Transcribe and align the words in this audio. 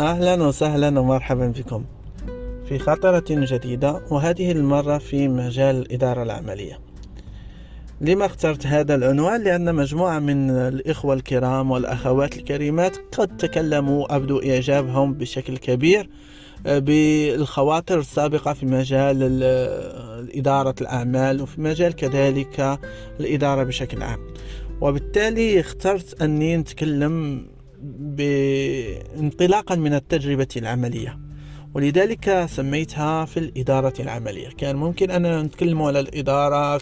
أهلا 0.00 0.34
وسهلا 0.34 1.00
ومرحبا 1.00 1.46
بكم. 1.46 1.84
في 2.68 2.78
خطرة 2.78 3.24
جديدة 3.28 4.02
وهذه 4.10 4.52
المرة 4.52 4.98
في 4.98 5.28
مجال 5.28 5.76
الإدارة 5.76 6.22
العملية. 6.22 6.78
لما 8.00 8.26
اخترت 8.26 8.66
هذا 8.66 8.94
العنوان؟ 8.94 9.44
لأن 9.44 9.74
مجموعة 9.74 10.18
من 10.18 10.50
الإخوة 10.50 11.14
الكرام 11.14 11.70
والأخوات 11.70 12.36
الكريمات 12.36 12.96
قد 13.12 13.36
تكلموا 13.36 14.16
أبدو 14.16 14.38
إعجابهم 14.38 15.14
بشكل 15.14 15.56
كبير 15.56 16.10
آه، 16.66 16.78
بالخواطر 16.78 17.98
السابقة 17.98 18.52
في 18.52 18.66
مجال 18.66 19.42
إدارة 20.34 20.74
الأعمال 20.80 21.42
وفي 21.42 21.60
مجال 21.60 21.92
كذلك 21.92 22.78
الإدارة 23.20 23.62
بشكل 23.62 24.02
عام. 24.02 24.20
وبالتالي 24.80 25.60
اخترت 25.60 26.22
أني 26.22 26.56
نتكلم 26.56 27.44
انطلاقا 29.18 29.74
من 29.74 29.94
التجربة 29.94 30.48
العملية. 30.56 31.18
ولذلك 31.74 32.46
سميتها 32.50 33.24
في 33.24 33.36
الإدارة 33.36 33.92
العملية. 34.00 34.48
كان 34.48 34.76
ممكن 34.76 35.10
أن 35.10 35.40
نتكلم 35.42 35.82
على 35.82 36.00
الإدارة 36.00 36.80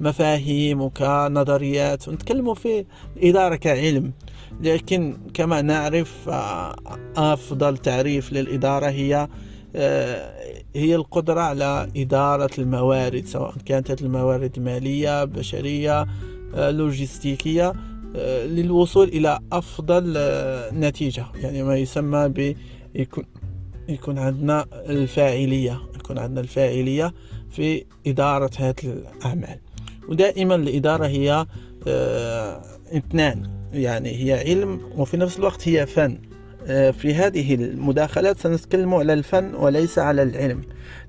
كمفاهيم 0.00 0.80
وكنظريات 0.80 2.08
ونتكلم 2.08 2.54
في 2.54 2.84
الإدارة 3.16 3.56
كعلم. 3.56 4.12
لكن 4.60 5.16
كما 5.34 5.62
نعرف 5.62 6.28
أفضل 7.16 7.78
تعريف 7.78 8.32
للإدارة 8.32 8.86
هي 8.86 9.28
هي 10.74 10.94
القدرة 10.94 11.40
على 11.40 11.88
إدارة 11.96 12.50
الموارد 12.58 13.26
سواء 13.26 13.54
كانت 13.66 14.02
الموارد 14.02 14.58
مالية 14.58 15.24
بشرية 15.24 16.06
لوجستيكية. 16.54 17.72
للوصول 18.44 19.08
إلى 19.08 19.38
أفضل 19.52 20.14
نتيجة. 20.72 21.26
يعني 21.34 21.62
ما 21.62 21.76
يسمى 21.76 22.28
ب 22.28 22.56
يكون 22.94 23.24
يكون 23.88 24.18
عندنا 24.18 24.66
الفاعلية 24.72 25.80
يكون 25.94 26.18
عندنا 26.18 26.40
الفاعلية 26.40 27.14
في 27.50 27.84
إدارة 28.06 28.50
هذه 28.56 28.74
الأعمال. 28.84 29.58
ودائما 30.08 30.54
الإدارة 30.54 31.06
هي 31.06 31.46
آه 31.86 32.62
اثنان. 32.96 33.50
يعني 33.72 34.24
هي 34.24 34.32
علم 34.32 34.80
وفي 34.96 35.16
نفس 35.16 35.38
الوقت 35.38 35.68
هي 35.68 35.86
فن. 35.86 36.18
في 36.66 37.14
هذه 37.14 37.54
المداخلات 37.54 38.38
سنتكلم 38.38 38.94
على 38.94 39.12
الفن 39.12 39.54
وليس 39.54 39.98
على 39.98 40.22
العلم. 40.22 40.62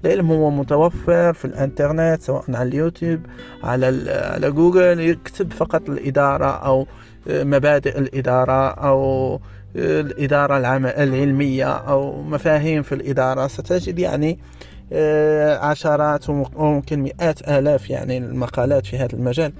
العلم 0.05 0.31
هو 0.31 0.49
متوفر 0.49 1.33
في 1.33 1.45
الإنترنت 1.45 2.21
سواء 2.21 2.43
على 2.49 2.69
اليوتيوب 2.69 3.19
على 3.63 4.11
على 4.11 4.51
جوجل 4.51 4.99
يكتب 4.99 5.53
فقط 5.53 5.89
الإدارة 5.89 6.45
أو 6.45 6.87
آه 7.27 7.43
مبادئ 7.43 7.97
الإدارة 7.99 8.67
أو 8.69 9.39
الإدارة 9.75 10.57
العلمية 10.57 11.71
أو 11.71 12.21
مفاهيم 12.21 12.83
في 12.83 12.95
الإدارة. 12.95 13.47
ستجد 13.47 13.99
يعني 13.99 14.39
آه، 14.93 15.57
عشرات 15.57 16.29
وممكن 16.29 16.99
مئات 16.99 17.49
آلاف 17.49 17.89
يعني 17.89 18.17
المقالات 18.17 18.85
في 18.85 18.97
هذا 18.97 19.13
المجال. 19.13 19.53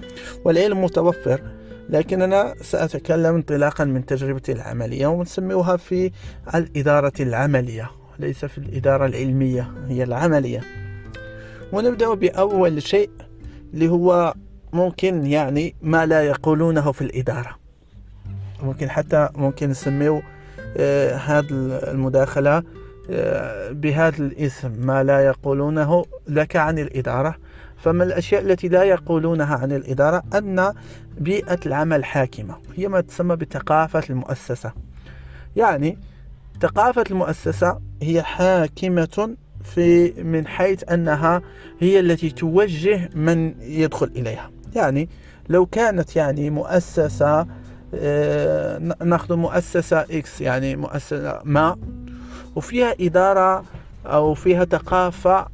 والعلم 0.45 0.83
متوفر. 0.83 1.41
لكن 1.89 2.21
أنا 2.21 2.55
سأتكلم 2.61 3.35
انطلاقا 3.35 3.83
من 3.83 4.05
تجربتي 4.05 4.51
العملية 4.51 5.07
ونسميها 5.07 5.77
في 5.77 6.11
الإدارة 6.55 7.13
العملية 7.19 7.91
ليس 8.19 8.45
في 8.45 8.57
الإدارة 8.57 9.05
العلمية 9.05 9.71
هي 9.87 10.03
العملية. 10.03 10.61
ونبدأ 11.71 12.13
بأول 12.13 12.81
شيء 12.81 13.09
اللي 13.73 13.89
هو 13.89 14.33
ممكن 14.73 15.25
يعني 15.25 15.75
ما 15.81 16.05
لا 16.05 16.23
يقولونه 16.23 16.91
في 16.91 17.01
الإدارة. 17.01 17.55
ممكن 18.63 18.89
حتى 18.89 19.29
ممكن 19.35 19.69
نسميو 19.69 20.21
آه 20.77 21.43
المداخلة 21.91 22.63
آه 23.09 23.71
بهذا 23.71 24.17
الاسم 24.17 24.71
ما 24.79 25.03
لا 25.03 25.19
يقولونه 25.19 26.05
لك 26.27 26.55
عن 26.55 26.79
الإدارة. 26.79 27.35
فمن 27.83 28.01
الأشياء 28.01 28.41
التي 28.41 28.67
لا 28.67 28.83
يقولونها 28.83 29.55
عن 29.55 29.71
الإدارة 29.71 30.23
أن 30.35 30.73
بيئة 31.17 31.59
العمل 31.65 32.05
حاكمة 32.05 32.55
هي 32.75 32.87
ما 32.87 33.01
تسمى 33.01 33.35
بثقافة 33.35 34.03
المؤسسة. 34.09 34.73
يعني 35.55 35.97
ثقافة 36.61 37.03
المؤسسة 37.11 37.79
هي 38.01 38.23
حاكمة 38.23 39.35
في 39.63 40.13
من 40.23 40.47
حيث 40.47 40.91
أنها 40.91 41.41
هي 41.79 41.99
التي 41.99 42.29
توجه 42.29 43.09
من 43.15 43.53
يدخل 43.61 44.11
إليها. 44.15 44.51
يعني 44.75 45.09
لو 45.49 45.65
كانت 45.65 46.15
يعني 46.15 46.49
مؤسسة 46.49 47.47
آه، 47.95 48.77
ناخذ 49.03 49.35
مؤسسة 49.35 49.99
إكس 50.01 50.41
يعني 50.41 50.75
مؤسسة 50.75 51.41
ما 51.43 51.77
وفيها 52.55 52.95
إدارة 52.99 53.63
أو 54.05 54.33
فيها 54.33 54.65
ثقافة 54.65 55.52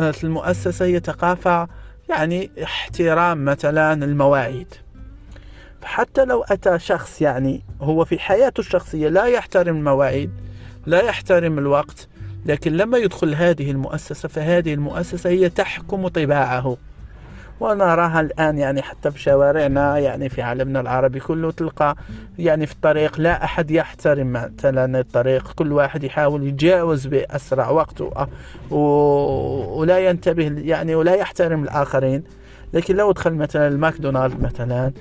المؤسسة 0.00 0.84
هي 0.84 1.00
ثقافة 1.00 1.68
يعني 2.08 2.50
احترام 2.62 3.44
مثلا 3.44 4.04
المواعيد. 4.04 4.74
حتى 5.82 6.24
لو 6.24 6.42
أتى 6.42 6.78
شخص 6.78 7.22
يعني 7.22 7.64
هو 7.80 8.04
في 8.04 8.18
حياته 8.18 8.60
الشخصية 8.60 9.08
لا 9.08 9.24
يحترم 9.24 9.76
المواعيد 9.76 10.30
لا 10.86 11.02
يحترم 11.02 11.58
الوقت 11.58 12.08
لكن 12.46 12.72
لما 12.72 12.98
يدخل 12.98 13.34
هذه 13.34 13.70
المؤسسة 13.70 14.28
فهذه 14.28 14.74
المؤسسة 14.74 15.30
هي 15.30 15.48
تحكم 15.48 16.08
طباعه. 16.08 16.76
ونراها 17.60 18.20
الآن 18.20 18.58
يعني 18.58 18.82
حتى 18.82 19.10
في 19.10 19.18
شوارعنا 19.20 19.98
يعني 19.98 20.28
في 20.28 20.42
عالمنا 20.42 20.80
العربي 20.80 21.20
كله 21.20 21.50
تلقى 21.50 21.96
يعني 22.38 22.66
في 22.66 22.72
الطريق 22.72 23.20
لا 23.20 23.44
أحد 23.44 23.70
يحترم 23.70 24.32
مثلا 24.32 25.00
الطريق 25.00 25.52
كل 25.52 25.72
واحد 25.72 26.04
يحاول 26.04 26.46
يتجاوز 26.46 27.06
بأسرع 27.06 27.70
وقت 27.70 28.02
ولا 28.70 29.98
ينتبه 29.98 30.52
يعني 30.58 30.94
ولا 30.94 31.14
يحترم 31.14 31.62
الآخرين. 31.64 32.22
لكن 32.72 32.96
لو 32.96 33.12
دخل 33.12 33.34
مثلا 33.34 33.68
الماكدونالد 33.68 34.40
مثلا 34.40 34.92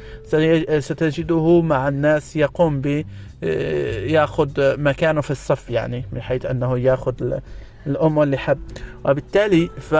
ستجده 0.79 1.62
مع 1.62 1.88
الناس 1.88 2.35
يقوم 2.35 2.81
ب 2.81 3.06
آه، 3.44 4.00
ياخذ 4.00 4.50
مكانه 4.57 5.22
في 5.22 5.31
الصف 5.31 5.69
يعني 5.69 6.06
بحيث 6.13 6.45
أنه 6.45 6.79
ياخذ 6.79 7.39
الأم 7.88 8.22
اللي 8.22 8.38
حب 8.38 8.59
وبالتالي 9.06 9.68
ف 9.68 9.95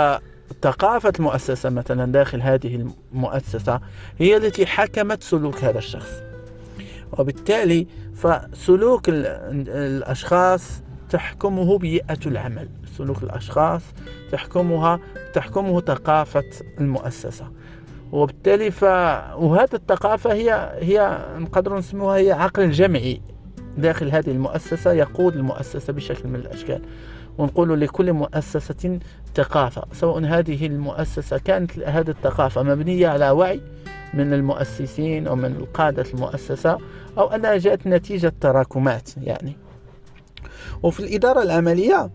ثقافة 0.62 1.14
المؤسسة 1.20 1.70
مثلا 1.70 2.12
داخل 2.12 2.42
هذه 2.42 2.88
المؤسسة 3.14 3.80
هي 4.20 4.38
التي 4.38 4.66
حكمت 4.66 5.24
سلوك 5.24 5.64
هذا 5.64 5.78
الشخص. 5.78 6.22
وبالتالي 7.18 7.88
فسلوك 8.16 9.10
الأشخاص 9.10 10.82
تحكمه 11.10 11.78
بيئة 11.78 12.20
العمل. 12.26 12.70
سلوك 12.98 13.24
الأشخاص 13.24 13.82
تحكمها 14.32 15.00
تحكمه 15.34 15.82
ثقافة 15.82 16.50
المؤسسة. 16.80 17.52
وبالتالي 18.12 18.72
ف 18.72 18.84
وهذه 18.84 19.74
الثقافة 19.74 20.34
هي 20.34 20.72
هي 20.80 21.26
نقدر 21.38 21.78
نسموها 21.78 22.18
هي 22.18 22.32
عقل 22.32 22.72
جمعي. 22.72 23.22
داخل 23.78 24.10
هذه 24.12 24.30
المؤسسة 24.30 24.92
يقود 24.92 25.36
المؤسسة 25.36 25.94
بشكل 25.94 26.30
من 26.30 26.36
الأشكال. 26.36 26.82
ونقول 27.38 27.82
لكل 27.82 28.14
مؤسسة 28.14 29.00
ثقافة 29.36 29.84
سواء 29.94 30.24
هذه 30.26 30.66
المؤسسة 30.66 31.38
كانت 31.38 31.80
هذه 31.80 32.10
الثقافة 32.10 32.64
مبنية 32.64 33.08
على 33.08 33.30
وعي 33.30 33.62
من 34.14 34.34
المؤسسين 34.34 35.28
أو 35.28 35.36
من 35.36 35.66
قادة 35.74 36.06
المؤسسة 36.14 36.78
أو 37.18 37.28
أنها 37.28 37.58
جاءت 37.58 37.88
نتيجة 37.88 38.34
تراكمات 38.42 39.10
يعني. 39.24 39.58
وفي 40.84 41.00
الإدارة 41.00 41.44
العملية 41.44 42.10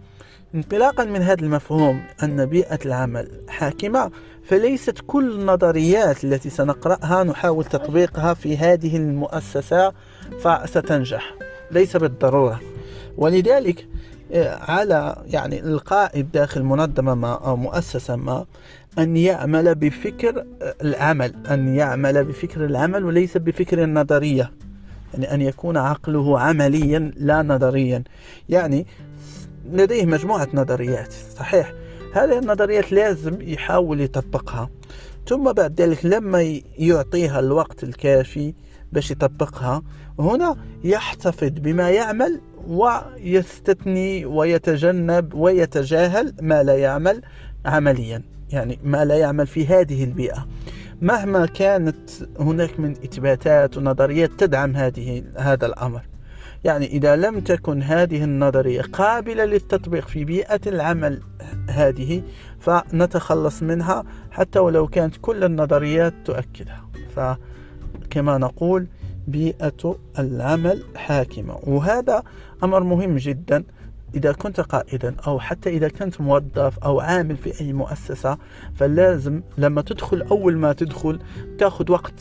انطلاقا 0.54 1.04
من 1.04 1.22
هذا 1.22 1.40
المفهوم 1.44 2.02
أن 2.22 2.46
بيئة 2.46 2.78
العمل 2.84 3.28
حاكمة 3.48 4.10
فليست 4.44 4.98
كل 5.06 5.32
النظريات 5.40 6.24
التي 6.24 6.50
سنقرأها 6.50 7.24
نحاول 7.24 7.64
تطبيقها 7.64 8.34
في 8.34 8.56
هذه 8.56 8.96
المؤسسة 8.96 9.92
فستنجح 10.40 11.34
ليس 11.70 11.96
بالضرورة. 11.96 12.60
ولذلك 13.16 13.86
على 14.40 15.22
يعني 15.26 15.60
القائد 15.60 16.32
داخل 16.32 16.62
منظمة 16.62 17.14
ما 17.14 17.32
أو 17.32 17.56
مؤسسة 17.56 18.16
ما 18.16 18.44
أن 18.98 19.16
يعمل 19.16 19.74
بفكر 19.74 20.46
العمل 20.82 21.34
أن 21.50 21.74
يعمل 21.74 22.24
بفكر 22.24 22.64
العمل 22.64 23.04
وليس 23.04 23.36
بفكر 23.36 23.82
النظرية. 23.82 24.52
يعني 25.14 25.34
أن 25.34 25.40
يكون 25.40 25.76
عقله 25.76 26.40
عمليا 26.40 27.12
لا 27.16 27.42
نظريا. 27.42 28.02
يعني 28.48 28.86
لديه 29.72 30.06
مجموعة 30.06 30.48
نظريات 30.54 31.12
صحيح. 31.38 31.72
هذه 32.14 32.38
النظريات 32.38 32.92
لازم 32.92 33.36
يحاول 33.40 34.00
يطبقها. 34.00 34.70
ثم 35.26 35.52
بعد 35.52 35.80
ذلك 35.80 36.06
لما 36.06 36.60
يعطيها 36.78 37.40
الوقت 37.40 37.84
الكافي 37.84 38.54
باش 38.92 39.10
يطبقها. 39.10 39.82
هنا 40.18 40.56
يحتفظ 40.84 41.50
بما 41.50 41.90
يعمل 41.90 42.40
ويستثني 42.66 44.26
ويتجنب 44.26 45.34
ويتجاهل 45.34 46.34
ما 46.42 46.62
لا 46.62 46.76
يعمل 46.76 47.22
عمليا 47.66 48.22
يعني 48.50 48.78
ما 48.84 49.04
لا 49.04 49.16
يعمل 49.16 49.46
في 49.46 49.66
هذه 49.66 50.04
البيئة. 50.04 50.46
مهما 51.02 51.46
كانت 51.46 52.10
هناك 52.40 52.80
من 52.80 52.90
إثباتات 52.90 53.76
ونظريات 53.76 54.30
تدعم 54.38 54.76
هذه 54.76 55.24
هذا 55.36 55.66
الأمر. 55.66 56.02
يعني 56.64 56.86
إذا 56.86 57.16
لم 57.16 57.40
تكن 57.40 57.82
هذه 57.82 58.24
النظرية 58.24 58.82
قابلة 58.82 59.44
للتطبيق 59.44 60.08
في 60.08 60.24
بيئة 60.24 60.60
العمل 60.66 61.22
هذه 61.70 62.22
فنتخلص 62.60 63.62
منها 63.62 64.04
حتى 64.30 64.58
ولو 64.58 64.86
كانت 64.86 65.14
كل 65.20 65.44
النظريات 65.44 66.14
تؤكدها. 66.24 66.88
فكما 68.02 68.38
نقول 68.38 68.86
بيئة 69.28 69.96
العمل 70.18 70.84
حاكمة. 70.96 71.58
وهذا 71.62 72.22
أمر 72.62 72.82
مهم 72.82 73.16
جدا. 73.16 73.64
إذا 74.14 74.32
كنت 74.32 74.60
قائدا 74.60 75.14
أو 75.26 75.40
حتى 75.40 75.70
إذا 75.70 75.88
كنت 75.88 76.20
موظف 76.20 76.78
أو 76.78 77.00
عامل 77.00 77.36
في 77.36 77.60
أي 77.60 77.72
مؤسسة 77.72 78.38
فلازم 78.74 79.42
لما 79.58 79.82
تدخل 79.82 80.22
أول 80.22 80.56
ما 80.56 80.72
تدخل 80.72 81.18
تأخذ 81.58 81.92
وقت 81.92 82.14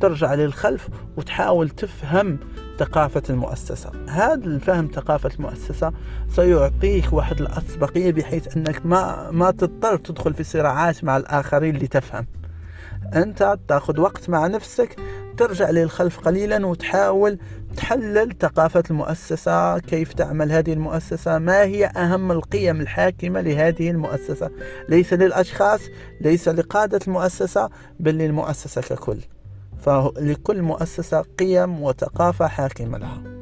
ترجع 0.00 0.34
للخلف 0.34 0.88
وتحاول 1.16 1.68
تفهم 1.70 2.38
ثقافة 2.78 3.22
المؤسسة. 3.30 3.90
هذا 4.08 4.44
الفهم 4.44 4.90
ثقافة 4.94 5.30
المؤسسة 5.38 5.92
سيعطيك 6.28 7.12
واحد 7.12 7.40
الأسبقية 7.40 8.12
بحيث 8.12 8.56
أنك 8.56 8.86
ما, 8.86 9.30
ما 9.30 9.50
تضطر 9.50 9.96
تدخل 9.96 10.34
في 10.34 10.44
صراعات 10.44 11.04
مع 11.04 11.16
الآخرين 11.16 11.76
لتفهم. 11.76 12.26
أنت 13.14 13.58
تأخذ 13.68 14.00
وقت 14.00 14.30
مع 14.30 14.46
نفسك 14.46 14.96
ترجع 15.36 15.70
للخلف 15.70 16.18
قليلا 16.18 16.66
وتحاول 16.66 17.38
تحلل 17.76 18.36
ثقافة 18.40 18.82
المؤسسة 18.90 19.78
كيف 19.78 20.12
تعمل 20.12 20.52
هذه 20.52 20.72
المؤسسة 20.72 21.38
ما 21.38 21.62
هي 21.62 21.86
أهم 21.86 22.32
القيم 22.32 22.80
الحاكمة 22.80 23.40
لهذه 23.40 23.90
المؤسسة؟ 23.90 24.50
ليس 24.88 25.12
للأشخاص 25.12 25.80
ليس 26.20 26.48
لقادة 26.48 27.00
المؤسسة 27.06 27.70
بل 28.00 28.18
للمؤسسة 28.18 28.80
ككل. 28.80 29.18
فلكل 29.78 30.62
مؤسسة 30.62 31.24
قيم 31.38 31.82
وثقافة 31.82 32.46
حاكمة 32.46 32.98
لها. 32.98 33.41